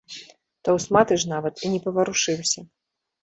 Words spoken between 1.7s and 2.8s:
не паварушыўся.